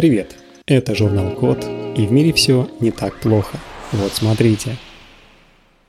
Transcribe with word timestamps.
Привет! 0.00 0.34
Это 0.66 0.94
журнал 0.94 1.34
Код, 1.34 1.62
и 1.94 2.06
в 2.06 2.10
мире 2.10 2.32
все 2.32 2.70
не 2.80 2.90
так 2.90 3.20
плохо. 3.20 3.58
Вот 3.92 4.12
смотрите. 4.12 4.78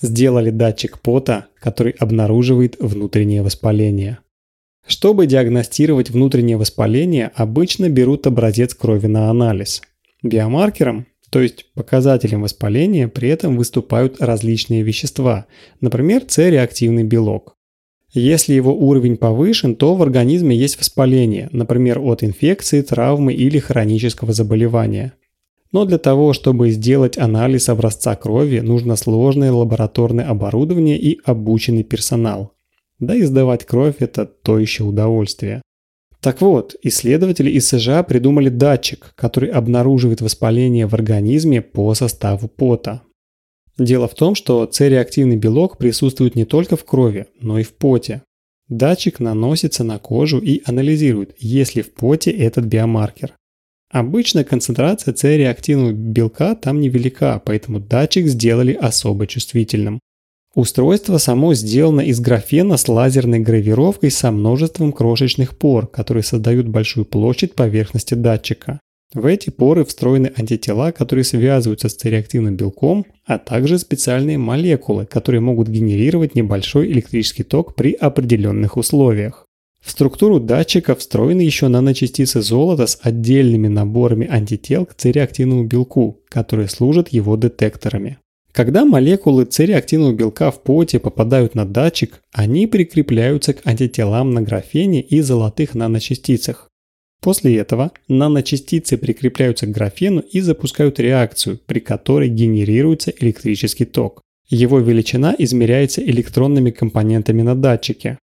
Сделали 0.00 0.50
датчик 0.50 0.98
пота, 0.98 1.46
который 1.60 1.92
обнаруживает 1.92 2.74
внутреннее 2.80 3.42
воспаление. 3.42 4.18
Чтобы 4.84 5.28
диагностировать 5.28 6.10
внутреннее 6.10 6.56
воспаление, 6.56 7.30
обычно 7.36 7.88
берут 7.88 8.26
образец 8.26 8.74
крови 8.74 9.06
на 9.06 9.30
анализ. 9.30 9.82
Биомаркером, 10.24 11.06
то 11.30 11.40
есть 11.40 11.72
показателем 11.74 12.42
воспаления, 12.42 13.06
при 13.06 13.28
этом 13.28 13.56
выступают 13.56 14.20
различные 14.20 14.82
вещества, 14.82 15.46
например, 15.80 16.24
С-реактивный 16.26 17.04
белок. 17.04 17.56
Если 18.14 18.52
его 18.52 18.74
уровень 18.74 19.16
повышен, 19.16 19.74
то 19.74 19.94
в 19.94 20.02
организме 20.02 20.54
есть 20.54 20.78
воспаление, 20.78 21.48
например, 21.50 21.98
от 21.98 22.22
инфекции, 22.22 22.82
травмы 22.82 23.32
или 23.32 23.58
хронического 23.58 24.32
заболевания. 24.34 25.14
Но 25.72 25.86
для 25.86 25.96
того, 25.96 26.34
чтобы 26.34 26.70
сделать 26.70 27.16
анализ 27.16 27.70
образца 27.70 28.14
крови, 28.14 28.60
нужно 28.60 28.96
сложное 28.96 29.50
лабораторное 29.50 30.26
оборудование 30.26 30.98
и 30.98 31.18
обученный 31.24 31.84
персонал. 31.84 32.52
Да 32.98 33.14
и 33.14 33.22
сдавать 33.22 33.64
кровь– 33.64 33.96
это 34.00 34.26
то 34.26 34.58
еще 34.58 34.84
удовольствие. 34.84 35.62
Так 36.20 36.42
вот, 36.42 36.76
исследователи 36.82 37.50
из 37.50 37.66
США 37.66 38.02
придумали 38.02 38.50
датчик, 38.50 39.12
который 39.16 39.48
обнаруживает 39.48 40.20
воспаление 40.20 40.86
в 40.86 40.94
организме 40.94 41.62
по 41.62 41.94
составу 41.94 42.46
пота. 42.46 43.02
Дело 43.78 44.06
в 44.06 44.14
том, 44.14 44.34
что 44.34 44.68
С-реактивный 44.70 45.36
белок 45.36 45.78
присутствует 45.78 46.34
не 46.34 46.44
только 46.44 46.76
в 46.76 46.84
крови, 46.84 47.26
но 47.40 47.58
и 47.58 47.62
в 47.62 47.74
поте. 47.74 48.22
Датчик 48.68 49.20
наносится 49.20 49.84
на 49.84 49.98
кожу 49.98 50.38
и 50.38 50.62
анализирует, 50.64 51.34
есть 51.38 51.74
ли 51.74 51.82
в 51.82 51.92
поте 51.92 52.30
этот 52.30 52.66
биомаркер. 52.66 53.34
Обычно 53.90 54.44
концентрация 54.44 55.14
С-реактивного 55.14 55.92
белка 55.92 56.54
там 56.54 56.80
невелика, 56.80 57.40
поэтому 57.44 57.80
датчик 57.80 58.26
сделали 58.26 58.72
особо 58.72 59.26
чувствительным. 59.26 60.00
Устройство 60.54 61.16
само 61.16 61.54
сделано 61.54 62.02
из 62.02 62.20
графена 62.20 62.76
с 62.76 62.86
лазерной 62.86 63.40
гравировкой 63.40 64.10
со 64.10 64.30
множеством 64.30 64.92
крошечных 64.92 65.56
пор, 65.56 65.86
которые 65.86 66.22
создают 66.22 66.68
большую 66.68 67.06
площадь 67.06 67.54
поверхности 67.54 68.14
датчика. 68.14 68.80
В 69.14 69.26
эти 69.26 69.50
поры 69.50 69.84
встроены 69.84 70.32
антитела, 70.36 70.90
которые 70.90 71.24
связываются 71.24 71.90
с 71.90 71.94
цереактивным 71.94 72.56
белком, 72.56 73.04
а 73.26 73.38
также 73.38 73.78
специальные 73.78 74.38
молекулы, 74.38 75.04
которые 75.04 75.42
могут 75.42 75.68
генерировать 75.68 76.34
небольшой 76.34 76.90
электрический 76.90 77.42
ток 77.42 77.74
при 77.74 77.92
определенных 77.92 78.78
условиях. 78.78 79.46
В 79.84 79.90
структуру 79.90 80.40
датчика 80.40 80.94
встроены 80.94 81.42
еще 81.42 81.68
наночастицы 81.68 82.40
золота 82.40 82.86
с 82.86 82.98
отдельными 83.02 83.68
наборами 83.68 84.28
антител 84.30 84.86
к 84.86 84.94
цереактивному 84.94 85.64
белку, 85.64 86.20
которые 86.28 86.68
служат 86.68 87.08
его 87.08 87.36
детекторами. 87.36 88.18
Когда 88.52 88.84
молекулы 88.84 89.44
цереактивного 89.44 90.12
белка 90.12 90.50
в 90.50 90.62
поте 90.62 90.98
попадают 91.00 91.54
на 91.54 91.64
датчик, 91.66 92.22
они 92.32 92.66
прикрепляются 92.66 93.54
к 93.54 93.66
антителам 93.66 94.32
на 94.32 94.42
графене 94.42 95.02
и 95.02 95.20
золотых 95.20 95.74
наночастицах. 95.74 96.68
После 97.22 97.56
этого 97.56 97.92
наночастицы 98.08 98.98
прикрепляются 98.98 99.66
к 99.66 99.70
графену 99.70 100.20
и 100.20 100.40
запускают 100.40 100.98
реакцию, 100.98 101.60
при 101.66 101.78
которой 101.78 102.28
генерируется 102.28 103.12
электрический 103.16 103.84
ток. 103.84 104.20
Его 104.48 104.80
величина 104.80 105.34
измеряется 105.38 106.02
электронными 106.02 106.72
компонентами 106.72 107.42
на 107.42 107.54
датчике. 107.54 108.18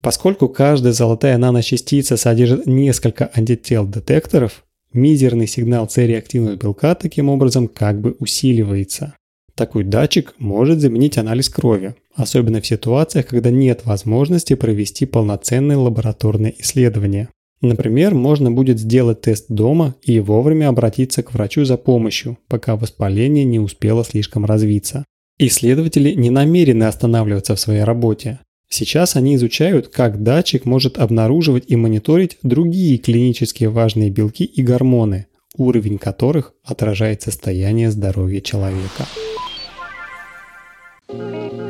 Поскольку 0.00 0.48
каждая 0.48 0.92
золотая 0.92 1.36
наночастица 1.38 2.16
содержит 2.16 2.66
несколько 2.66 3.28
антител-детекторов, 3.34 4.62
мизерный 4.92 5.48
сигнал 5.48 5.88
С-реактивного 5.90 6.54
белка 6.54 6.94
таким 6.94 7.28
образом 7.28 7.66
как 7.66 8.00
бы 8.00 8.16
усиливается. 8.20 9.16
Такой 9.56 9.82
датчик 9.82 10.34
может 10.38 10.80
заменить 10.80 11.18
анализ 11.18 11.48
крови, 11.48 11.96
особенно 12.14 12.60
в 12.60 12.66
ситуациях, 12.66 13.26
когда 13.26 13.50
нет 13.50 13.84
возможности 13.84 14.54
провести 14.54 15.04
полноценное 15.04 15.78
лабораторное 15.78 16.54
исследование. 16.58 17.28
Например, 17.66 18.14
можно 18.14 18.52
будет 18.52 18.78
сделать 18.78 19.22
тест 19.22 19.46
дома 19.48 19.96
и 20.02 20.20
вовремя 20.20 20.68
обратиться 20.68 21.24
к 21.24 21.34
врачу 21.34 21.64
за 21.64 21.76
помощью, 21.76 22.38
пока 22.46 22.76
воспаление 22.76 23.44
не 23.44 23.58
успело 23.58 24.04
слишком 24.04 24.44
развиться. 24.44 25.04
Исследователи 25.38 26.12
не 26.12 26.30
намерены 26.30 26.84
останавливаться 26.84 27.56
в 27.56 27.60
своей 27.60 27.82
работе. 27.82 28.38
Сейчас 28.68 29.16
они 29.16 29.34
изучают, 29.34 29.88
как 29.88 30.22
датчик 30.22 30.64
может 30.64 30.96
обнаруживать 30.98 31.64
и 31.66 31.74
мониторить 31.74 32.38
другие 32.42 32.98
клинически 32.98 33.64
важные 33.64 34.10
белки 34.10 34.44
и 34.44 34.62
гормоны, 34.62 35.26
уровень 35.56 35.98
которых 35.98 36.52
отражает 36.64 37.22
состояние 37.22 37.90
здоровья 37.90 38.40
человека. 38.40 39.06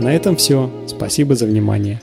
На 0.00 0.14
этом 0.14 0.36
все. 0.36 0.70
Спасибо 0.86 1.34
за 1.34 1.46
внимание. 1.46 2.02